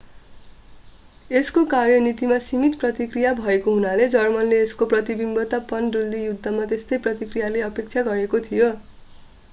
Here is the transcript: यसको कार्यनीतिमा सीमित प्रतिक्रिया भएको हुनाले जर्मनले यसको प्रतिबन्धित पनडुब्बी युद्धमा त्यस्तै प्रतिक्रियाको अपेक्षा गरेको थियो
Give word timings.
यसको 1.31 1.63
कार्यनीतिमा 1.73 2.39
सीमित 2.45 2.79
प्रतिक्रिया 2.79 3.33
भएको 3.41 3.75
हुनाले 3.75 4.09
जर्मनले 4.15 4.63
यसको 4.63 4.89
प्रतिबन्धित 4.95 5.55
पनडुब्बी 5.69 6.25
युद्धमा 6.25 6.69
त्यस्तै 6.73 7.03
प्रतिक्रियाको 7.05 7.65
अपेक्षा 7.71 8.09
गरेको 8.11 8.45
थियो 8.49 8.75